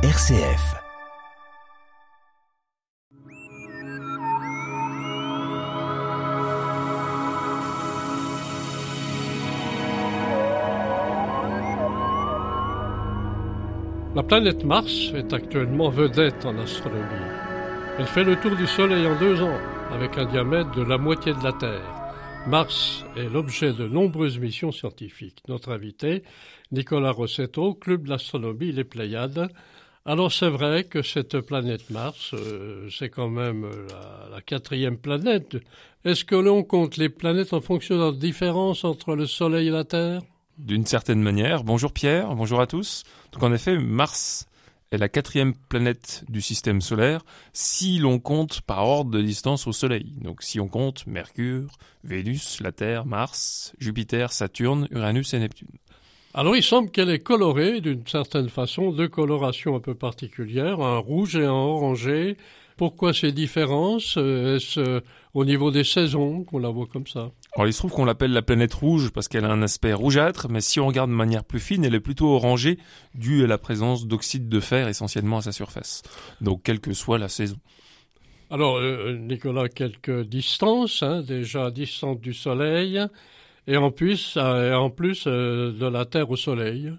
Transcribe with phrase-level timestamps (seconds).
[0.00, 0.76] RCF.
[14.14, 17.02] La planète Mars est actuellement vedette en astronomie.
[17.98, 19.58] Elle fait le tour du Soleil en deux ans,
[19.92, 21.98] avec un diamètre de la moitié de la Terre.
[22.46, 25.42] Mars est l'objet de nombreuses missions scientifiques.
[25.48, 26.22] Notre invité,
[26.70, 29.48] Nicolas Rossetto, Club d'astronomie Les Pléiades.
[30.08, 35.58] Alors c'est vrai que cette planète Mars, euh, c'est quand même la, la, quatrième planète.
[36.02, 39.70] Est-ce que l'on compte les planètes en fonction de la différence entre le Soleil et
[39.70, 40.22] la Terre?
[40.56, 41.62] D'une certaine manière.
[41.62, 43.02] Bonjour Pierre, bonjour à tous.
[43.32, 44.48] Donc en effet, Mars
[44.92, 49.72] est la quatrième planète du système solaire si l'on compte par ordre de distance au
[49.72, 50.14] Soleil.
[50.22, 55.68] Donc si on compte Mercure, Vénus, la Terre, Mars, Jupiter, Saturne, Uranus et Neptune.
[56.34, 60.98] Alors il semble qu'elle est colorée d'une certaine façon, deux colorations un peu particulières, un
[60.98, 62.36] rouge et un orangé.
[62.76, 64.16] Pourquoi ces différences?
[64.16, 65.00] Est-ce euh,
[65.34, 67.32] au niveau des saisons qu'on la voit comme ça?
[67.56, 70.48] Alors il se trouve qu'on l'appelle la planète rouge parce qu'elle a un aspect rougeâtre,
[70.48, 72.78] mais si on regarde de manière plus fine, elle est plutôt orangée
[73.14, 76.02] due à la présence d'oxyde de fer essentiellement à sa surface.
[76.40, 77.56] Donc quelle que soit la saison.
[78.50, 83.00] Alors euh, Nicolas, quelques distances, hein, déjà distante du Soleil,
[83.68, 86.90] et en plus, euh, en plus euh, de la Terre au Soleil.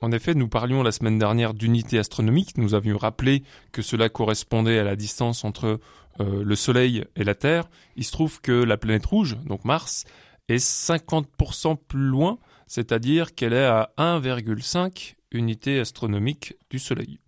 [0.00, 2.56] En effet, nous parlions la semaine dernière d'unité astronomique.
[2.56, 5.78] Nous avions rappelé que cela correspondait à la distance entre
[6.18, 7.64] euh, le Soleil et la Terre,
[7.96, 10.04] il se trouve que la planète rouge, donc Mars,
[10.48, 17.20] est 50% plus loin, c'est-à-dire qu'elle est à 1,5 unités astronomiques du Soleil.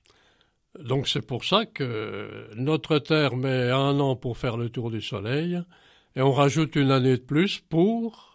[0.83, 5.01] Donc c'est pour ça que notre Terre met un an pour faire le tour du
[5.01, 5.63] Soleil,
[6.17, 8.34] et on rajoute une année de plus pour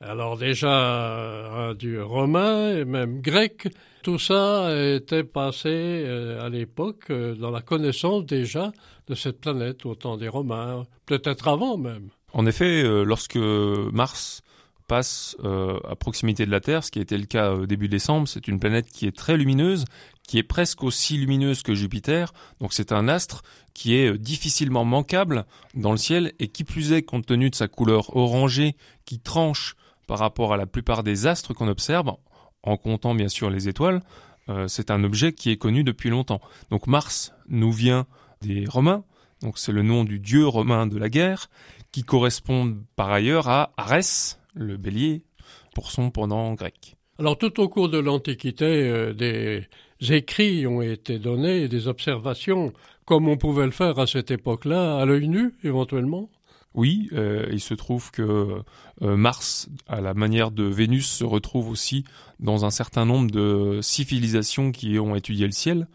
[0.00, 3.68] Alors déjà un dieu romain et même grec,
[4.02, 6.06] tout ça était passé
[6.40, 8.72] à l'époque dans la connaissance déjà
[9.08, 12.10] de cette planète au temps des Romains, peut-être avant même.
[12.32, 14.42] En effet, euh, lorsque Mars
[14.88, 17.88] passe euh, à proximité de la Terre, ce qui a été le cas au début
[17.88, 19.84] décembre, c'est une planète qui est très lumineuse,
[20.28, 23.42] qui est presque aussi lumineuse que Jupiter, donc c'est un astre
[23.74, 27.54] qui est euh, difficilement manquable dans le ciel, et qui plus est, compte tenu de
[27.54, 32.12] sa couleur orangée, qui tranche par rapport à la plupart des astres qu'on observe,
[32.62, 34.02] en comptant bien sûr les étoiles,
[34.48, 36.40] euh, c'est un objet qui est connu depuis longtemps.
[36.70, 38.06] Donc Mars nous vient
[38.42, 39.04] des Romains,
[39.42, 41.48] donc c'est le nom du dieu romain de la guerre,
[41.92, 45.24] qui correspondent par ailleurs à Arès, le bélier,
[45.74, 46.96] pour son pendant grec.
[47.18, 49.66] Alors tout au cours de l'Antiquité, euh, des
[50.00, 52.72] écrits ont été donnés, des observations,
[53.04, 56.28] comme on pouvait le faire à cette époque-là, à l'œil nu éventuellement
[56.76, 58.62] oui, euh, il se trouve que
[59.02, 62.04] euh, Mars, à la manière de Vénus, se retrouve aussi
[62.38, 65.88] dans un certain nombre de civilisations qui ont étudié le ciel,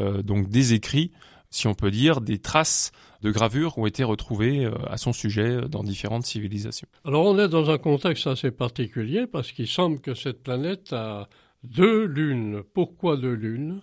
[0.00, 1.10] euh, donc des écrits,
[1.50, 2.92] si on peut dire, des traces
[3.22, 6.86] de gravures ont été retrouvées à son sujet dans différentes civilisations.
[7.04, 11.28] Alors on est dans un contexte assez particulier parce qu'il semble que cette planète a
[11.64, 12.62] deux lunes.
[12.74, 13.80] Pourquoi deux lunes?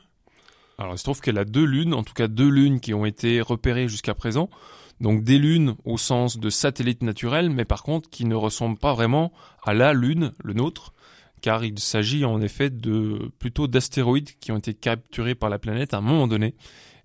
[0.77, 3.05] Alors il se trouve qu'elle a deux lunes, en tout cas deux lunes qui ont
[3.05, 4.49] été repérées jusqu'à présent.
[4.99, 8.93] Donc des lunes au sens de satellites naturels, mais par contre qui ne ressemblent pas
[8.93, 9.31] vraiment
[9.63, 10.93] à la lune, le nôtre,
[11.41, 15.93] car il s'agit en effet de plutôt d'astéroïdes qui ont été capturés par la planète
[15.93, 16.55] à un moment donné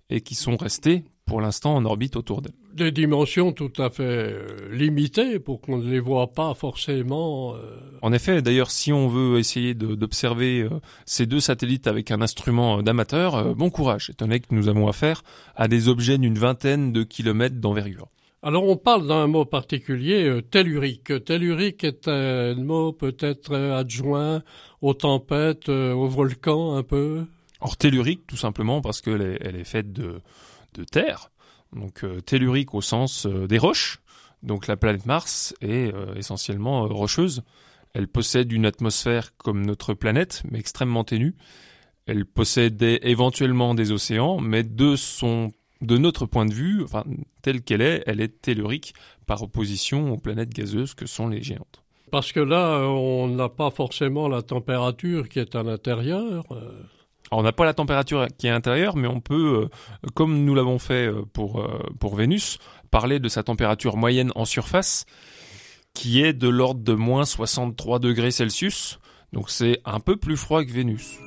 [0.09, 2.53] et qui sont restés pour l'instant en orbite autour d'elle.
[2.73, 7.55] Des dimensions tout à fait euh, limitées pour qu'on ne les voit pas forcément.
[7.55, 7.59] Euh...
[8.01, 10.69] En effet, d'ailleurs, si on veut essayer d'observer euh,
[11.05, 15.21] ces deux satellites avec un instrument d'amateur, bon courage, étant donné que nous avons affaire
[15.55, 18.07] à des objets d'une vingtaine de kilomètres d'envergure.
[18.41, 21.25] Alors on parle d'un mot particulier, tellurique.
[21.25, 24.41] Tellurique est un mot peut-être adjoint
[24.81, 27.25] aux tempêtes, aux volcans un peu
[27.61, 30.21] Or tellurique, tout simplement parce qu'elle est, elle est faite de,
[30.73, 31.31] de terre,
[31.73, 33.99] donc euh, tellurique au sens euh, des roches.
[34.43, 37.43] Donc la planète Mars est euh, essentiellement rocheuse.
[37.93, 41.35] Elle possède une atmosphère comme notre planète, mais extrêmement ténue.
[42.05, 45.51] Elle possède éventuellement des océans, mais de son
[45.81, 47.05] de notre point de vue, enfin,
[47.41, 48.93] telle qu'elle est, elle est tellurique
[49.25, 51.83] par opposition aux planètes gazeuses que sont les géantes.
[52.11, 56.43] Parce que là, on n'a pas forcément la température qui est à l'intérieur.
[57.31, 60.79] On n'a pas la température qui est intérieure, mais on peut, euh, comme nous l'avons
[60.79, 62.57] fait euh, pour, euh, pour Vénus,
[62.91, 65.05] parler de sa température moyenne en surface,
[65.93, 68.99] qui est de l'ordre de moins 63 degrés Celsius.
[69.31, 71.19] Donc c'est un peu plus froid que Vénus.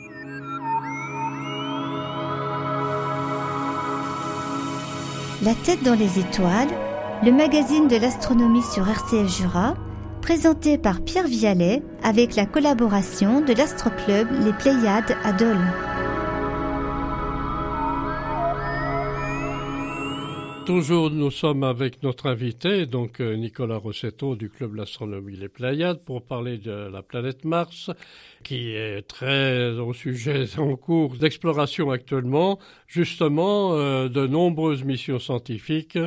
[5.43, 6.69] La tête dans les étoiles,
[7.25, 9.75] le magazine de l'astronomie sur RCF Jura,
[10.21, 15.92] présenté par Pierre Vialet avec la collaboration de l'astroclub Les Pléiades à Dole.
[20.67, 26.05] Toujours, nous sommes avec notre invité, donc euh, Nicolas Rossetto du Club l'Astronomie Les Pléiades,
[26.05, 27.91] pour parler de la planète Mars,
[28.45, 32.61] qui est très au sujet en cours d'exploration actuellement.
[32.87, 35.99] Justement, euh, de nombreuses missions scientifiques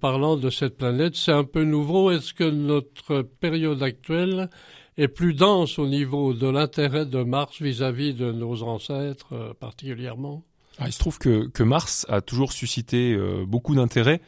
[0.00, 1.16] parlant de cette planète.
[1.16, 2.10] C'est un peu nouveau.
[2.10, 4.50] Est-ce que notre période actuelle
[4.98, 10.44] est plus dense au niveau de l'intérêt de Mars vis-à-vis de nos ancêtres euh, particulièrement?
[10.78, 14.20] Ah, il se trouve que, Mars a toujours suscité euh, beaucoup d'intérêt,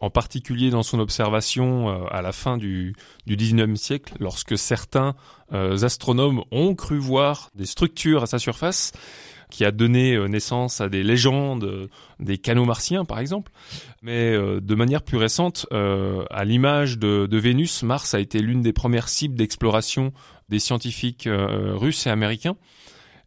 [0.00, 2.94] en particulier dans son observation euh, à la fin du,
[3.26, 5.14] du 19e siècle, lorsque certains
[5.52, 8.92] euh, astronomes ont cru voir des structures à sa surface
[9.50, 11.88] qui a donné naissance à des légendes,
[12.20, 13.50] des canaux martiens par exemple.
[14.00, 19.08] Mais de manière plus récente, à l'image de, Vénus, Mars a été l'une des premières
[19.08, 20.12] cibles d'exploration
[20.50, 22.54] des scientifiques russes et américains.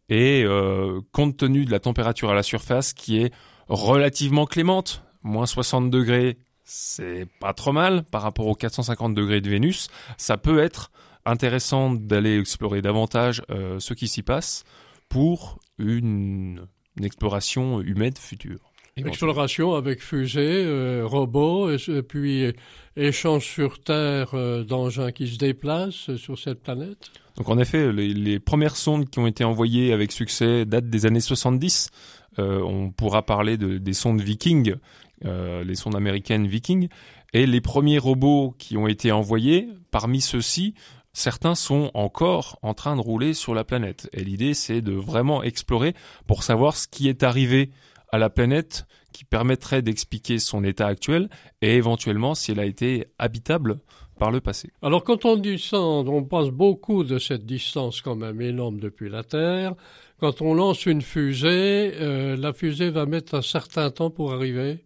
[0.08, 3.32] Et euh, compte tenu de la température à la surface qui est
[3.68, 9.48] relativement clémente, moins 60 degrés, c'est pas trop mal par rapport aux 450 degrés de
[9.48, 10.90] Vénus, ça peut être
[11.24, 14.64] intéressant d'aller explorer davantage euh, ce qui s'y passe
[15.08, 16.66] pour une,
[17.02, 18.72] exploration humaine future.
[18.96, 22.52] Exploration avec fusée, euh, robots, et, puis
[22.96, 28.76] échange sur Terre d'engins qui se déplacent sur cette planète donc en effet, les, premières
[28.76, 31.90] sondes qui ont été envoyées avec succès datent des années 70.
[32.38, 34.74] Euh, on pourra parler de, des sondes Viking,
[35.24, 36.88] euh, les sondes américaines Viking.
[37.32, 40.74] Et les premiers robots qui ont été envoyés, parmi ceux-ci,
[41.12, 44.08] certains sont encore en train de rouler sur la planète.
[44.12, 45.94] Et l'idée, c'est de vraiment explorer
[46.28, 47.70] pour savoir ce qui est arrivé
[48.14, 51.28] à la planète qui permettrait d'expliquer son état actuel
[51.62, 53.80] et éventuellement si elle a été habitable
[54.20, 54.70] par le passé.
[54.82, 59.24] Alors quand on descend, on passe beaucoup de cette distance quand même énorme depuis la
[59.24, 59.74] Terre.
[60.20, 64.84] Quand on lance une fusée, euh, la fusée va mettre un certain temps pour arriver.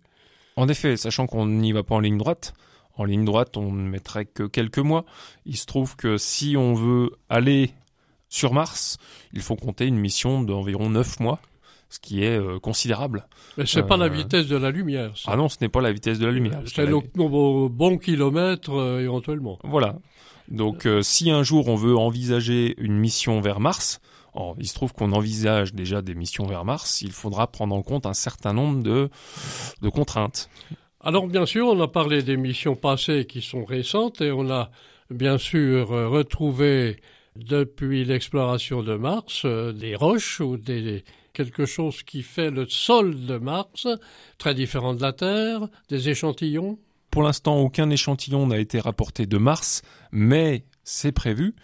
[0.56, 2.54] En effet, sachant qu'on n'y va pas en ligne droite,
[2.96, 5.04] en ligne droite on ne mettrait que quelques mois.
[5.44, 7.72] Il se trouve que si on veut aller
[8.30, 8.96] sur Mars,
[9.34, 11.40] il faut compter une mission d'environ 9 mois
[11.88, 13.26] ce qui est euh, considérable.
[13.56, 15.12] Mais c'est pas la euh, vitesse de la lumière.
[15.26, 16.60] Ah non, ce n'est pas la vitesse de la lumière.
[16.66, 19.58] C'est le bon bons kilomètres euh, éventuellement.
[19.64, 19.96] Voilà.
[20.48, 24.00] Donc si un jour on veut envisager une mission vers Mars,
[24.58, 28.06] il se trouve qu'on envisage déjà des missions vers Mars, il faudra prendre en compte
[28.06, 29.10] un certain nombre de,
[29.82, 30.48] de contraintes.
[31.02, 34.70] Alors bien sûr, on a parlé des missions passées qui sont récentes et on a
[35.10, 36.96] bien sûr retrouvé
[37.36, 41.04] depuis l'exploration de Mars des roches ou des,
[41.38, 43.86] quelque chose qui fait le sol de Mars,
[44.38, 46.80] très différent de la Terre, des échantillons?
[47.12, 51.54] Pour l'instant, aucun échantillon n'a été rapporté de Mars, mais c'est prévu.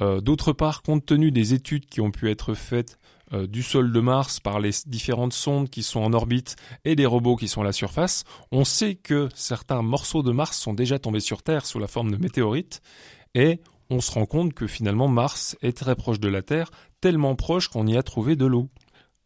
[0.00, 2.98] Euh, d'autre part, compte tenu des études qui ont pu être faites
[3.32, 7.06] euh, du sol de Mars par les différentes sondes qui sont en orbite et des
[7.06, 10.98] robots qui sont à la surface, on sait que certains morceaux de Mars sont déjà
[10.98, 12.80] tombés sur Terre sous la forme de météorites
[13.36, 13.60] et
[13.90, 17.68] on se rend compte que finalement Mars est très proche de la Terre, tellement proche
[17.68, 18.68] qu'on y a trouvé de l'eau.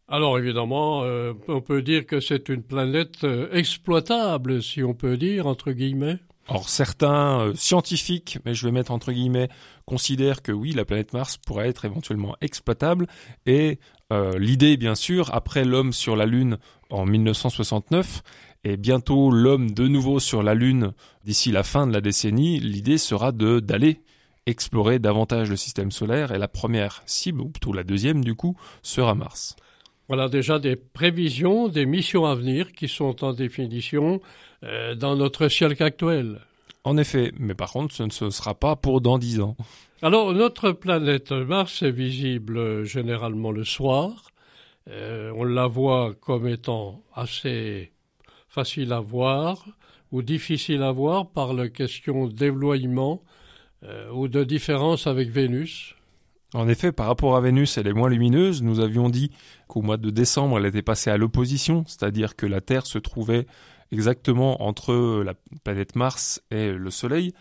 [0.07, 5.17] Alors évidemment, euh, on peut dire que c'est une planète euh, exploitable, si on peut
[5.17, 6.19] dire, entre guillemets.
[6.47, 9.49] Or certains euh, scientifiques, mais je vais mettre entre guillemets,
[9.85, 13.07] considèrent que oui, la planète Mars pourrait être éventuellement exploitable.
[13.45, 13.79] Et
[14.37, 16.59] l'idée, bien sûr, après l'homme sur la Lune
[16.91, 18.21] en 1969,
[18.63, 20.93] et bientôt l'homme de nouveau sur la Lune
[21.23, 24.01] d'ici la fin de la décennie, l'idée sera de d'aller
[24.45, 26.31] explorer davantage le système solaire.
[26.31, 29.55] Et la première cible, ou plutôt la deuxième du coup, sera Mars.
[30.07, 34.21] Voilà déjà des prévisions, des missions à venir qui sont en définition
[34.63, 36.41] euh, dans notre ciel actuel.
[36.83, 39.57] En effet, mais par contre, ce ne sera pas pour dans dix ans.
[40.03, 44.29] Alors, notre planète Mars est visible euh, généralement le soir.
[44.87, 47.91] Euh, on la voit comme étant assez
[48.47, 49.65] facile à voir
[50.11, 53.23] ou difficile à voir par la question d'éloignement
[54.13, 55.94] ou de différence avec Vénus.
[56.55, 58.63] En effet, par rapport à Vénus, elle est moins lumineuse.
[58.63, 59.29] Nous avions dit
[59.67, 63.45] qu'au mois de décembre, elle était passée à l'opposition, c'est-à-dire que la Terre se trouvait
[63.91, 65.33] exactement entre la
[65.65, 67.33] planète Mars et le Soleil.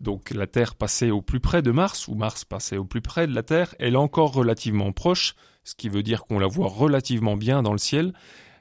[0.00, 3.26] Donc la Terre passait au plus près de Mars, ou Mars passait au plus près
[3.26, 3.74] de la Terre.
[3.80, 7.72] Elle est encore relativement proche, ce qui veut dire qu'on la voit relativement bien dans
[7.72, 8.12] le ciel.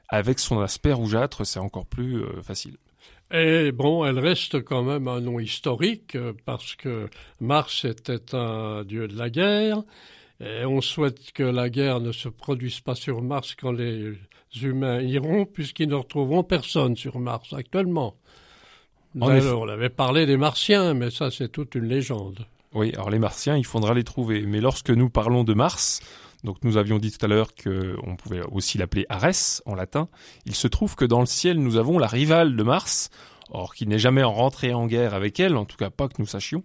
[0.10, 2.78] Avec son aspect rougeâtre, c'est encore plus euh, facile.
[3.34, 7.08] Et bon, elle reste quand même un nom historique euh, parce que
[7.40, 9.84] Mars était un dieu de la guerre.
[10.42, 14.14] Et on souhaite que la guerre ne se produise pas sur Mars quand les
[14.62, 18.16] humains iront, puisqu'ils ne retrouveront personne sur Mars actuellement.
[19.20, 22.46] Alors, on avait parlé des Martiens, mais ça c'est toute une légende.
[22.74, 24.42] Oui, alors les Martiens, il faudra les trouver.
[24.42, 26.02] Mais lorsque nous parlons de Mars,
[26.44, 30.10] donc nous avions dit tout à l'heure qu'on pouvait aussi l'appeler Arès en latin,
[30.46, 33.10] il se trouve que dans le ciel, nous avons la rivale de Mars,
[33.50, 36.26] or qui n'est jamais rentré en guerre avec elle, en tout cas pas que nous
[36.26, 36.64] sachions,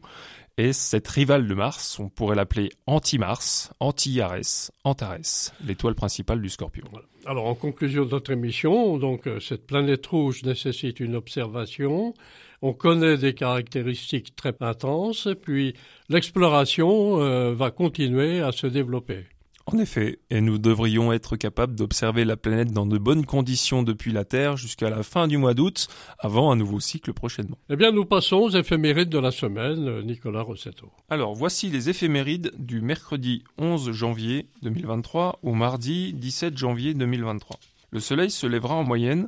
[0.58, 6.84] et cette rivale de Mars, on pourrait l'appeler Anti-Mars, Anti-Arès, Antares, l'étoile principale du Scorpion.
[7.26, 12.14] Alors en conclusion de notre émission, donc euh, cette planète rouge nécessite une observation.
[12.62, 15.74] On connaît des caractéristiques très intenses, puis
[16.08, 19.26] l'exploration euh, va continuer à se développer.
[19.68, 24.12] En effet, et nous devrions être capables d'observer la planète dans de bonnes conditions depuis
[24.12, 25.88] la Terre jusqu'à la fin du mois d'août,
[26.20, 27.58] avant un nouveau cycle prochainement.
[27.68, 30.92] Eh bien, nous passons aux éphémérides de la semaine, Nicolas Rossetto.
[31.10, 37.58] Alors, voici les éphémérides du mercredi 11 janvier 2023 au mardi 17 janvier 2023.
[37.90, 39.26] Le soleil se lèvera en moyenne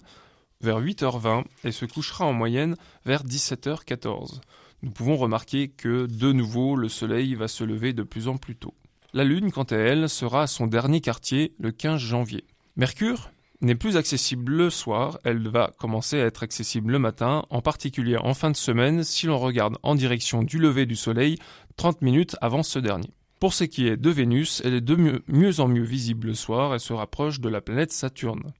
[0.60, 4.40] vers 8h20 et se couchera en moyenne vers 17h14.
[4.84, 8.54] Nous pouvons remarquer que, de nouveau, le soleil va se lever de plus en plus
[8.54, 8.74] tôt.
[9.14, 12.44] La Lune, quant à elle, sera à son dernier quartier le 15 janvier.
[12.76, 13.30] Mercure
[13.62, 18.18] n'est plus accessible le soir, elle va commencer à être accessible le matin, en particulier
[18.18, 21.38] en fin de semaine si l'on regarde en direction du lever du Soleil
[21.76, 23.10] 30 minutes avant ce dernier.
[23.40, 26.74] Pour ce qui est de Vénus, elle est de mieux, en mieux visible le soir
[26.74, 28.52] et se rapproche de la planète Saturne.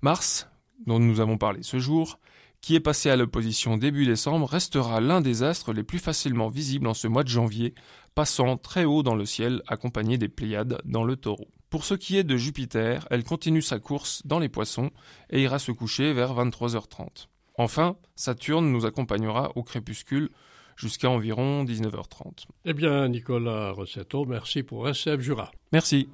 [0.00, 0.48] Mars,
[0.86, 2.18] dont nous avons parlé ce jour,
[2.64, 6.86] qui est passé à l'opposition début décembre, restera l'un des astres les plus facilement visibles
[6.86, 7.74] en ce mois de janvier,
[8.14, 11.48] passant très haut dans le ciel accompagné des Pléiades dans le taureau.
[11.68, 14.90] Pour ce qui est de Jupiter, elle continue sa course dans les poissons
[15.28, 17.26] et ira se coucher vers 23h30.
[17.58, 20.30] Enfin, Saturne nous accompagnera au crépuscule
[20.76, 22.46] jusqu'à environ 19h30.
[22.64, 25.50] Eh bien, Nicolas Rossetto, merci pour SF Jura.
[25.70, 26.08] Merci.